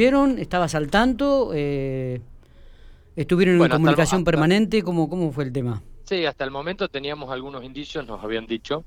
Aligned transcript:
¿Vieron? 0.00 0.38
¿Estabas 0.38 0.74
al 0.74 0.88
tanto? 0.88 1.50
Eh, 1.52 2.22
¿Estuvieron 3.16 3.60
en 3.60 3.68
comunicación 3.68 4.24
permanente? 4.24 4.82
¿Cómo, 4.82 5.10
¿Cómo 5.10 5.30
fue 5.30 5.44
el 5.44 5.52
tema? 5.52 5.82
Sí, 6.04 6.24
hasta 6.24 6.42
el 6.42 6.50
momento 6.50 6.88
teníamos 6.88 7.30
algunos 7.30 7.62
indicios, 7.62 8.06
nos 8.06 8.24
habían 8.24 8.46
dicho, 8.46 8.82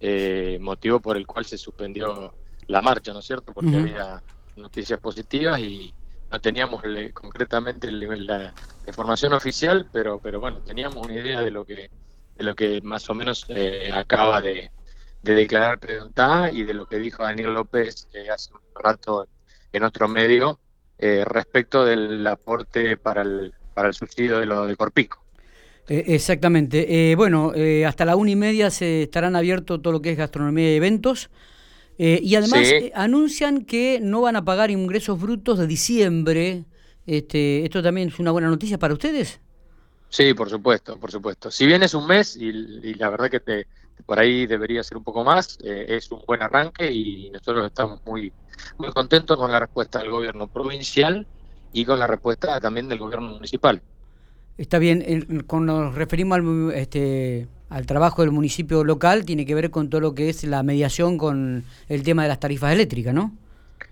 eh, 0.00 0.58
motivo 0.60 0.98
por 0.98 1.16
el 1.16 1.24
cual 1.24 1.44
se 1.44 1.56
suspendió 1.56 2.34
la 2.66 2.82
marcha, 2.82 3.12
¿no 3.12 3.20
es 3.20 3.26
cierto? 3.26 3.52
Porque 3.52 3.76
había 3.76 4.20
noticias 4.56 4.98
positivas 4.98 5.60
y 5.60 5.94
no 6.32 6.40
teníamos 6.40 6.82
concretamente 7.14 7.88
la 7.92 8.52
información 8.88 9.34
oficial, 9.34 9.88
pero 9.92 10.18
pero 10.18 10.40
bueno, 10.40 10.58
teníamos 10.66 10.96
una 10.96 11.14
idea 11.14 11.42
de 11.42 11.52
lo 11.52 11.64
que 11.64 11.90
de 12.38 12.44
lo 12.44 12.56
que 12.56 12.80
más 12.82 13.08
o 13.08 13.14
menos 13.14 13.46
eh, 13.50 13.92
acaba 13.94 14.40
de, 14.40 14.72
declarar 15.22 15.78
Preguntá 15.78 16.50
y 16.50 16.64
de 16.64 16.74
lo 16.74 16.86
que 16.86 16.98
dijo 16.98 17.22
Daniel 17.22 17.54
López 17.54 18.08
hace 18.32 18.52
un 18.52 18.60
rato 18.74 19.28
en 19.76 19.84
otro 19.84 20.08
medio 20.08 20.58
eh, 20.98 21.24
respecto 21.26 21.84
del 21.84 22.26
aporte 22.26 22.96
para 22.96 23.22
el, 23.22 23.52
para 23.74 23.88
el 23.88 23.94
subsidio 23.94 24.38
de 24.38 24.46
lo 24.46 24.66
de 24.66 24.76
Corpico. 24.76 25.22
Eh, 25.88 26.04
exactamente. 26.08 27.10
Eh, 27.10 27.14
bueno, 27.14 27.52
hasta 27.86 28.04
la 28.04 28.16
una 28.16 28.30
y 28.30 28.36
media 28.36 28.70
se 28.70 29.02
estarán 29.02 29.36
abiertos 29.36 29.82
todo 29.82 29.92
lo 29.92 30.02
que 30.02 30.12
es 30.12 30.18
gastronomía 30.18 30.72
y 30.72 30.76
eventos. 30.76 31.30
y 31.98 32.34
además 32.34 32.66
anuncian 32.94 33.64
que 33.64 34.00
no 34.02 34.22
van 34.22 34.36
a 34.36 34.44
pagar 34.44 34.70
ingresos 34.70 35.20
brutos 35.20 35.58
de 35.58 35.66
diciembre. 35.66 36.64
Este, 37.06 37.64
¿Esto 37.64 37.82
también 37.82 38.08
es 38.08 38.18
una 38.18 38.32
buena 38.32 38.48
noticia 38.48 38.78
para 38.78 38.94
ustedes? 38.94 39.40
Sí, 40.08 40.34
por 40.34 40.48
supuesto, 40.48 40.98
por 40.98 41.10
supuesto. 41.10 41.50
Si 41.50 41.66
bien 41.66 41.82
es 41.82 41.94
un 41.94 42.06
mes 42.06 42.36
y, 42.36 42.48
y 42.48 42.94
la 42.94 43.10
verdad 43.10 43.30
que 43.30 43.40
te, 43.40 43.66
por 44.04 44.18
ahí 44.18 44.46
debería 44.46 44.82
ser 44.82 44.98
un 44.98 45.04
poco 45.04 45.24
más. 45.24 45.58
Eh, 45.64 45.86
es 45.88 46.10
un 46.10 46.22
buen 46.26 46.42
arranque 46.42 46.90
y 46.90 47.30
nosotros 47.30 47.66
estamos 47.66 48.00
muy, 48.04 48.32
muy 48.78 48.90
contentos 48.92 49.36
con 49.36 49.50
la 49.50 49.60
respuesta 49.60 50.00
del 50.00 50.10
gobierno 50.10 50.46
provincial 50.46 51.26
y 51.72 51.84
con 51.84 51.98
la 51.98 52.06
respuesta 52.06 52.60
también 52.60 52.88
del 52.88 52.98
gobierno 52.98 53.28
municipal. 53.28 53.80
Está 54.58 54.78
bien, 54.78 55.44
con 55.46 55.66
nos 55.66 55.94
referimos 55.94 56.38
al, 56.38 56.72
este, 56.74 57.46
al 57.68 57.84
trabajo 57.84 58.22
del 58.22 58.30
municipio 58.30 58.84
local, 58.84 59.26
tiene 59.26 59.44
que 59.44 59.54
ver 59.54 59.70
con 59.70 59.90
todo 59.90 60.00
lo 60.00 60.14
que 60.14 60.30
es 60.30 60.44
la 60.44 60.62
mediación 60.62 61.18
con 61.18 61.64
el 61.88 62.02
tema 62.02 62.22
de 62.22 62.28
las 62.28 62.40
tarifas 62.40 62.72
eléctricas, 62.72 63.12
¿no? 63.12 63.32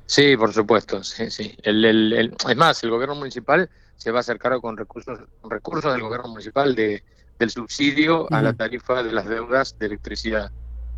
Sí, 0.06 0.36
por 0.36 0.52
supuesto, 0.52 1.02
sí, 1.02 1.30
sí. 1.30 1.54
El, 1.62 1.84
el, 1.84 2.34
es 2.48 2.56
más, 2.56 2.82
el 2.82 2.90
gobierno 2.90 3.14
municipal 3.14 3.68
se 3.96 4.10
va 4.10 4.18
a 4.18 4.20
hacer 4.20 4.38
cargo 4.38 4.60
con 4.60 4.76
recursos, 4.76 5.18
con 5.40 5.50
recursos 5.50 5.92
del 5.92 6.02
gobierno 6.02 6.28
municipal 6.28 6.74
de, 6.74 7.02
del 7.38 7.50
subsidio 7.50 8.32
a 8.32 8.42
la 8.42 8.52
tarifa 8.52 9.02
de 9.02 9.12
las 9.12 9.26
deudas 9.26 9.78
de 9.78 9.86
electricidad, 9.86 10.50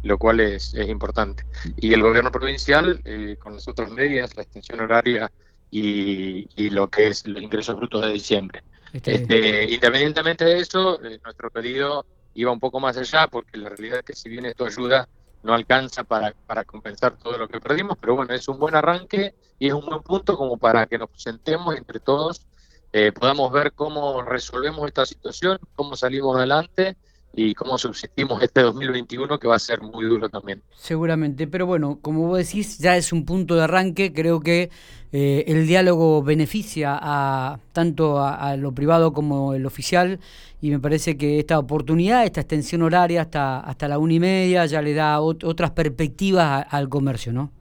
lo 0.03 0.19
cual 0.19 0.41
es, 0.41 0.75
es 0.75 0.89
importante. 0.89 1.45
Y 1.77 1.93
el 1.93 2.03
gobierno 2.03 2.31
provincial, 2.31 3.01
eh, 3.05 3.37
con 3.39 3.55
las 3.55 3.67
otras 3.69 3.91
medidas, 3.91 4.37
la 4.37 4.43
extensión 4.43 4.81
horaria 4.81 5.31
y, 5.71 6.49
y, 6.57 6.71
lo 6.71 6.89
que 6.89 7.09
es 7.09 7.27
los 7.27 7.43
ingresos 7.43 7.77
brutos 7.77 8.03
de 8.03 8.13
diciembre. 8.13 8.63
Este, 8.93 9.65
independientemente 9.65 10.45
de 10.45 10.61
eso, 10.61 11.03
eh, 11.03 11.19
nuestro 11.25 11.51
pedido 11.51 12.07
iba 12.35 12.53
un 12.53 12.61
poco 12.61 12.81
más 12.81 12.97
allá, 12.97 13.27
porque 13.27 13.59
la 13.59 13.71
realidad 13.71 13.99
es 13.99 14.05
que 14.05 14.15
si 14.15 14.29
bien 14.29 14.47
esto 14.47 14.65
ayuda, 14.65 15.09
no 15.43 15.55
alcanza 15.55 16.05
para, 16.05 16.35
para 16.47 16.65
compensar 16.65 17.17
todo 17.17 17.39
lo 17.39 17.49
que 17.49 17.61
perdimos, 17.61 17.97
pero 18.01 18.17
bueno, 18.17 18.35
es 18.35 18.47
un 18.49 18.59
buen 18.59 18.75
arranque 18.75 19.35
y 19.59 19.69
es 19.69 19.73
un 19.73 19.87
buen 19.87 20.03
punto 20.03 20.37
como 20.37 20.57
para 20.57 20.87
que 20.87 20.99
nos 20.99 21.11
sentemos 21.15 21.77
entre 21.77 22.01
todos 22.01 22.47
eh, 22.93 23.13
podamos 23.13 23.53
ver 23.53 23.73
cómo 23.73 24.23
resolvemos 24.23 24.87
esta 24.87 25.07
situación, 25.07 25.59
cómo 25.75 25.97
salimos 25.97 26.37
adelante 26.37 26.97
y 27.35 27.55
cómo 27.55 27.77
subsistimos 27.77 28.43
este 28.43 28.63
2021 28.63 29.39
que 29.39 29.47
va 29.47 29.57
a 29.57 29.59
ser 29.59 29.83
muy 29.83 30.07
duro 30.07 30.29
también. 30.31 30.63
Seguramente, 30.75 31.47
pero 31.47 31.67
bueno, 31.67 31.99
como 32.01 32.27
vos 32.29 32.39
decís, 32.39 32.79
ya 32.79 32.97
es 32.97 33.13
un 33.13 33.27
punto 33.27 33.55
de 33.55 33.65
arranque, 33.65 34.15
creo 34.15 34.41
que 34.41 34.71
eh, 35.13 35.45
el 35.47 35.67
diálogo 35.67 36.23
beneficia 36.23 36.99
a 37.01 37.61
tanto 37.73 38.25
a, 38.25 38.57
lo 38.57 38.73
privado 38.73 39.13
como 39.13 39.53
el 39.53 39.67
oficial 39.67 40.19
y 40.63 40.71
me 40.71 40.81
parece 40.81 41.19
que 41.19 41.39
esta 41.39 41.59
oportunidad, 41.59 42.25
esta 42.25 42.41
extensión 42.41 42.81
horaria 42.81 43.21
hasta, 43.21 43.61
hasta 43.61 43.87
la 43.87 43.99
una 43.99 44.15
y 44.15 44.21
media 44.21 44.65
ya 44.65 44.81
le 44.81 44.95
da 44.95 45.21
otras 45.21 45.73
perspectivas 45.73 46.67
al 46.71 46.89
comercio, 46.89 47.35
¿no? 47.35 47.53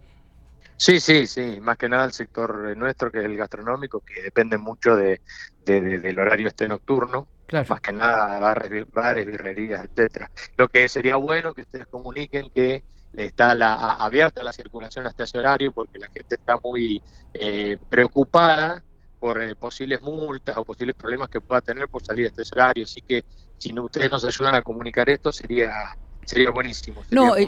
Sí, 0.78 1.00
sí, 1.00 1.26
sí, 1.26 1.60
más 1.62 1.78
que 1.78 1.88
nada 1.88 2.06
el 2.06 2.12
sector 2.12 2.70
eh, 2.70 2.76
nuestro, 2.76 3.12
que 3.12 3.20
es 3.20 3.26
el 3.26 3.38
gastronómico, 3.38 4.02
que 4.02 4.22
depende 4.24 4.58
mucho 4.58 4.96
de, 4.96 5.22
del 5.66 6.20
horario 6.20 6.50
este 6.50 6.68
nocturno, 6.68 7.28
más 7.52 7.82
que 7.82 7.94
nada 7.94 8.40
bares, 8.40 8.86
bares, 8.92 9.26
birrerías, 9.26 9.86
etcétera. 9.86 10.30
Lo 10.58 10.68
que 10.68 10.90
sería 10.90 11.16
bueno 11.16 11.54
que 11.54 11.62
ustedes 11.62 11.88
comuniquen 11.88 12.50
que 12.50 12.84
está 13.14 13.56
la, 13.56 13.94
abierta 13.94 14.44
la 14.44 14.52
circulación 14.52 15.08
hasta 15.08 15.24
ese 15.24 15.40
horario, 15.40 15.72
porque 15.72 16.00
la 16.00 16.08
gente 16.08 16.36
está 16.36 16.58
muy 16.62 17.02
eh, 17.34 17.78
preocupada 17.90 18.84
por 19.20 19.42
eh, 19.42 19.56
posibles 19.56 20.02
multas 20.02 20.58
o 20.58 20.66
posibles 20.66 20.96
problemas 20.96 21.30
que 21.30 21.42
pueda 21.42 21.62
tener 21.62 21.88
por 21.88 22.04
salir 22.04 22.32
de 22.32 22.44
este 22.44 22.56
horario, 22.56 22.84
así 22.84 23.02
que 23.02 23.24
si 23.58 23.78
ustedes 23.80 24.12
nos 24.12 24.26
ayudan 24.26 24.56
a 24.56 24.62
comunicar 24.62 25.10
esto 25.10 25.32
sería 25.32 25.96
sería 26.26 26.52
buenísimo. 26.52 27.04
no, 27.12 27.36
eh, 27.38 27.48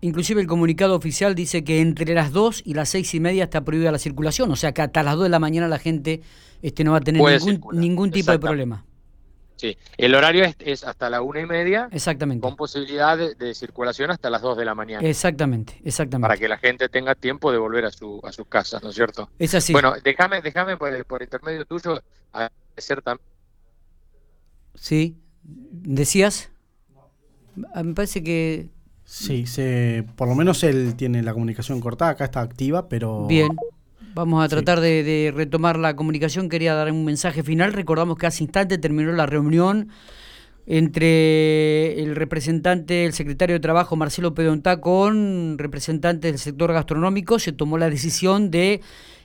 inclusive 0.00 0.40
el 0.40 0.46
comunicado 0.46 0.94
oficial 0.94 1.34
dice 1.34 1.64
que 1.64 1.80
entre 1.80 2.14
las 2.14 2.32
2 2.32 2.62
y 2.64 2.74
las 2.74 2.88
6 2.90 3.14
y 3.14 3.20
media 3.20 3.44
está 3.44 3.62
prohibida 3.64 3.92
la 3.92 3.98
circulación, 3.98 4.50
o 4.50 4.56
sea 4.56 4.72
que 4.72 4.82
hasta 4.82 5.02
las 5.02 5.14
2 5.14 5.24
de 5.24 5.30
la 5.30 5.38
mañana 5.38 5.68
la 5.68 5.78
gente 5.78 6.22
este, 6.62 6.84
no 6.84 6.92
va 6.92 6.98
a 6.98 7.00
tener 7.00 7.22
ningún, 7.22 7.80
ningún 7.80 8.10
tipo 8.10 8.32
de 8.32 8.38
problema. 8.38 8.84
Sí, 9.58 9.76
el 9.96 10.14
horario 10.14 10.44
es, 10.60 10.84
hasta 10.84 11.10
la 11.10 11.20
una 11.20 11.40
y 11.40 11.46
media. 11.46 11.88
Exactamente. 11.90 12.42
Con 12.42 12.54
posibilidad 12.54 13.18
de, 13.18 13.54
circulación 13.54 14.12
hasta 14.12 14.30
las 14.30 14.40
2 14.40 14.56
de 14.56 14.64
la 14.64 14.76
mañana. 14.76 15.06
Exactamente, 15.06 15.80
exactamente. 15.84 16.28
Para 16.28 16.38
que 16.38 16.48
la 16.48 16.58
gente 16.58 16.88
tenga 16.88 17.16
tiempo 17.16 17.50
de 17.50 17.58
volver 17.58 17.84
a, 17.84 17.90
su, 17.90 18.20
a 18.22 18.30
sus 18.30 18.46
casas, 18.46 18.84
¿no 18.84 18.90
es 18.90 18.94
cierto? 18.94 19.28
Es 19.36 19.56
así. 19.56 19.72
Bueno, 19.72 19.94
déjame, 20.04 20.42
déjame 20.42 20.76
por, 20.76 21.04
por 21.06 21.22
intermedio 21.22 21.64
tuyo 21.64 22.00
agradecer 22.32 23.02
también. 23.02 23.26
Sí, 24.76 25.18
decías. 25.42 26.52
Me 27.84 27.94
parece 27.94 28.22
que... 28.22 28.68
Sí, 29.04 29.46
se, 29.46 30.04
por 30.16 30.28
lo 30.28 30.34
menos 30.34 30.62
él 30.64 30.94
tiene 30.94 31.22
la 31.22 31.32
comunicación 31.32 31.80
cortada, 31.80 32.10
acá 32.10 32.24
está 32.26 32.40
activa, 32.40 32.88
pero... 32.88 33.26
Bien, 33.26 33.48
vamos 34.14 34.44
a 34.44 34.48
tratar 34.48 34.80
de, 34.80 35.32
retomar 35.34 35.78
la 35.78 35.96
comunicación. 35.96 36.48
Quería 36.48 36.74
dar 36.74 36.92
un 36.92 37.04
mensaje 37.04 37.42
final. 37.42 37.72
Recordamos 37.72 38.18
que 38.18 38.26
hace 38.26 38.44
instante 38.44 38.76
terminó 38.76 39.12
la 39.12 39.26
reunión 39.26 39.88
entre 40.66 42.02
el 42.02 42.14
representante, 42.14 43.06
el 43.06 43.14
secretario 43.14 43.54
de 43.54 43.60
Trabajo, 43.60 43.96
Marcelo 43.96 44.34
Pedontá, 44.34 44.80
con 44.80 45.56
representantes 45.56 46.30
del 46.30 46.38
sector 46.38 46.72
gastronómico. 46.72 47.38
Se 47.38 47.52
tomó 47.52 47.78
la 47.78 47.88
decisión 47.88 48.50
de 48.50 48.82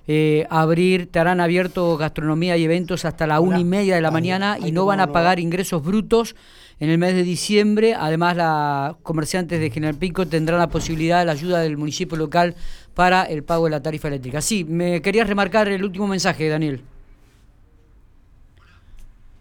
eh, 0.08 0.46
abrir, 0.50 1.02
estarán 1.02 1.40
abiertos 1.40 1.97
gastronomía 1.97 2.58
y 2.58 2.64
eventos 2.64 3.06
hasta 3.06 3.25
la 3.25 3.40
una 3.40 3.59
y 3.59 3.64
media 3.64 3.96
de 3.96 4.02
la 4.02 4.12
mañana 4.12 4.58
y 4.59 4.72
no 4.72 4.86
van 4.86 5.00
a 5.00 5.12
pagar 5.12 5.40
ingresos 5.40 5.84
brutos 5.84 6.36
en 6.80 6.90
el 6.90 6.97
mes 6.97 7.16
de 7.16 7.24
diciembre. 7.24 7.96
Además, 7.97 8.36
los 8.36 8.97
comerciantes 9.03 9.59
de 9.59 9.69
General 9.69 9.96
Pico 9.96 10.28
tendrán 10.28 10.59
la 10.59 10.68
posibilidad 10.68 11.19
de 11.19 11.25
la 11.25 11.31
ayuda 11.31 11.62
del 11.62 11.78
municipio 11.78 12.18
local 12.18 12.56
para 12.94 13.24
el 13.24 13.44
pago 13.44 13.66
de 13.66 13.72
la 13.72 13.81
tarifa 13.81 14.09
eléctrica. 14.09 14.41
Sí, 14.41 14.66
me 14.66 15.02
quería 15.02 15.24
remarcar 15.24 15.69
el 15.69 15.84
último 15.84 16.08
mensaje, 16.08 16.50
Daniel. 16.50 16.81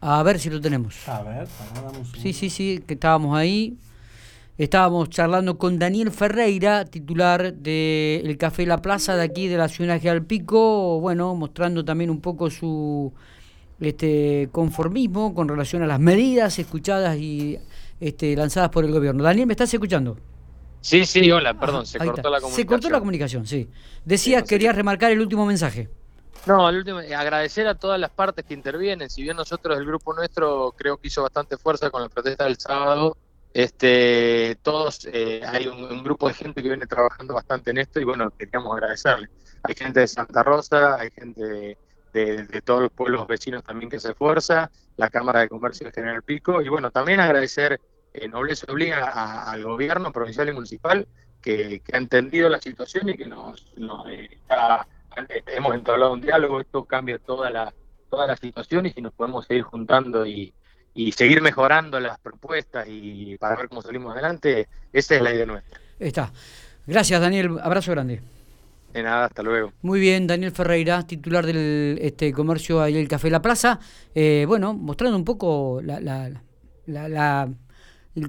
A 0.01 0.23
ver 0.23 0.39
si 0.39 0.51
lo 0.51 0.61
tenemos. 0.61 1.09
A 1.09 1.23
ver, 1.23 1.49
Sí, 2.21 2.33
sí, 2.33 2.51
sí, 2.51 2.83
que 2.87 2.95
estábamos 2.95 3.37
ahí. 3.37 3.77
Estábamos 4.59 5.09
charlando 5.09 5.57
con 5.57 5.79
Daniel 5.79 6.11
Ferreira, 6.11 6.85
titular 6.85 7.55
del 7.55 8.37
Café 8.37 8.67
La 8.67 8.83
Plaza 8.83 9.17
de 9.17 9.23
aquí 9.23 9.49
de 9.49 9.57
la 9.57 9.69
ciudad 9.69 9.95
de 9.95 10.01
General 10.01 10.27
Pico, 10.27 11.01
bueno, 11.01 11.35
mostrando 11.35 11.85
también 11.85 12.11
un 12.11 12.21
poco 12.21 12.51
su 12.51 13.13
este 13.81 14.49
conformismo 14.53 15.35
con 15.35 15.49
relación 15.49 15.83
a 15.83 15.87
las 15.87 15.99
medidas 15.99 16.59
escuchadas 16.59 17.17
y 17.17 17.59
este, 17.99 18.37
lanzadas 18.37 18.69
por 18.69 18.85
el 18.85 18.93
gobierno. 18.93 19.25
Daniel, 19.25 19.47
¿me 19.47 19.55
estás 19.55 19.73
escuchando? 19.73 20.19
Sí, 20.83 21.07
sí, 21.07 21.31
hola, 21.31 21.59
perdón, 21.59 21.87
se 21.87 21.99
cortó 21.99 22.29
la 22.29 22.41
comunicación. 22.41 22.53
Se 22.53 22.67
cortó 22.67 22.91
la 22.91 22.99
comunicación, 22.99 23.47
sí. 23.47 23.69
Decías, 24.05 24.43
querías 24.43 24.77
remarcar 24.77 25.13
el 25.13 25.21
último 25.21 25.47
mensaje. 25.47 25.89
No, 26.45 26.69
el 26.69 26.79
último, 26.79 27.01
eh, 27.01 27.15
agradecer 27.15 27.69
a 27.69 27.77
todas 27.77 27.99
las 28.01 28.11
partes 28.11 28.45
que 28.45 28.53
intervienen. 28.53 29.09
Si 29.09 29.23
bien 29.23 29.37
nosotros, 29.37 29.79
el 29.79 29.87
grupo 29.87 30.13
nuestro, 30.13 30.75
creo 30.77 30.99
que 30.99 31.07
hizo 31.07 31.23
bastante 31.23 31.57
fuerza 31.57 31.91
con 31.91 32.03
la 32.03 32.09
protesta 32.09 32.45
del 32.45 32.59
sábado, 32.59 33.17
este, 33.55 34.57
todos, 34.63 35.07
eh, 35.13 35.43
hay 35.47 35.67
un, 35.67 36.03
grupo 36.03 36.29
de 36.29 36.35
gente 36.35 36.63
que 36.63 36.69
viene 36.69 36.87
trabajando 36.87 37.35
bastante 37.35 37.71
en 37.71 37.79
esto 37.79 38.01
y 38.01 38.05
bueno, 38.05 38.31
queríamos 38.31 38.75
agradecerle. 38.75 39.29
Hay 39.63 39.75
gente 39.75 40.01
de 40.01 40.09
Santa 40.09 40.43
Rosa, 40.43 40.97
hay 40.99 41.11
gente 41.11 41.77
de 42.13 42.63
todos 42.63 42.83
los 42.83 42.93
pueblos 42.93 43.27
vecinos 43.27 43.65
también 43.65 43.91
que 43.91 43.99
se 43.99 44.11
esfuerza, 44.11 44.71
la 44.97 45.09
Cámara 45.09 45.41
de 45.41 45.49
Comercio 45.49 45.87
de 45.87 45.93
General 45.93 46.23
Pico, 46.23 46.61
y 46.61 46.69
bueno, 46.69 46.91
también 46.91 47.21
agradecer, 47.21 47.81
eh, 48.13 48.29
nobleza 48.29 48.71
obliga 48.71 49.51
al 49.51 49.65
gobierno 49.65 50.13
provincial 50.13 50.49
y 50.49 50.53
municipal 50.53 51.09
que, 51.41 51.83
ha 51.93 51.97
entendido 51.97 52.49
la 52.49 52.61
situación 52.61 53.09
y 53.09 53.17
que 53.17 53.27
nos, 53.27 53.73
eh, 54.11 54.39
hemos 55.47 55.75
entablado 55.75 56.13
un 56.13 56.21
diálogo, 56.21 56.61
esto 56.61 56.85
cambia 56.85 57.19
toda 57.19 57.51
la, 57.51 57.73
toda 58.11 58.27
la 58.27 58.37
situación 58.37 58.87
y 58.87 58.91
si 58.91 59.01
nos 59.01 59.13
podemos 59.15 59.47
seguir 59.47 59.63
juntando 59.63 60.27
y, 60.27 60.53
y 60.95 61.13
seguir 61.13 61.41
mejorando 61.41 61.99
las 62.01 62.19
propuestas 62.19 62.87
y 62.89 63.37
para 63.39 63.57
ver 63.57 63.69
cómo 63.69 63.83
salimos 63.83 64.13
adelante, 64.13 64.69
esa 64.93 65.15
es 65.17 65.23
la 65.23 65.35
idea 65.35 65.47
nuestra. 65.47 65.81
Está. 65.99 66.33
Gracias, 66.87 67.21
Daniel. 67.21 67.59
Abrazo 67.63 67.93
grande. 67.93 68.21
De 68.93 69.03
nada, 69.03 69.27
hasta 69.27 69.43
luego. 69.43 69.73
Muy 69.81 70.01
bien, 70.01 70.27
Daniel 70.27 70.53
Ferreira, 70.53 71.07
titular 71.07 71.47
del 71.47 71.99
este, 72.03 72.33
comercio 72.33 72.83
ahí 72.83 72.99
el 72.99 73.09
Café 73.09 73.31
La 73.31 73.41
Plaza. 73.41 73.81
Eh, 74.15 74.45
bueno, 74.47 74.75
mostrando 74.75 75.17
un 75.17 75.25
poco 75.25 75.81
la, 75.83 75.99
la, 76.87 77.49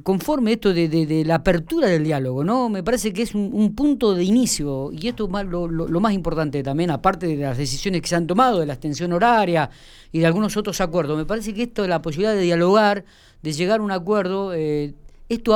conforme 0.02 0.54
esto 0.54 0.74
de, 0.74 0.88
de, 0.88 1.26
la 1.26 1.36
apertura 1.36 1.88
del 1.88 2.06
diálogo, 2.06 2.44
¿no? 2.44 2.70
Me 2.70 2.84
parece 2.84 3.12
que 3.12 3.22
es 3.22 3.36
un, 3.36 3.76
punto 3.76 4.16
de 4.16 4.24
inicio 4.24 4.92
y 4.94 5.10
esto 5.10 5.26
es 5.26 5.30
más, 5.30 5.46
lo, 5.46 5.68
lo, 5.68 6.00
más 6.00 6.14
importante 6.14 6.64
también, 6.64 6.90
aparte 6.90 7.28
de 7.28 7.36
las 7.36 7.58
decisiones 7.58 8.02
que 8.02 8.08
se 8.08 8.16
han 8.16 8.26
tomado, 8.26 8.62
de 8.62 8.66
la 8.66 8.74
extensión 8.74 9.12
horaria 9.12 9.70
y 10.14 10.20
de 10.20 10.26
algunos 10.26 10.56
otros 10.56 10.80
acuerdos. 10.80 11.18
Me 11.18 11.26
parece 11.26 11.54
que 11.54 11.64
esto, 11.64 11.86
la 11.86 12.02
posibilidad 12.02 12.34
de 12.34 12.42
dialogar, 12.42 13.04
de 13.42 13.52
llegar 13.52 13.82
a 13.82 13.84
un 13.84 13.92
acuerdo, 13.92 14.54
eh, 14.54 14.94
esto 15.28 15.52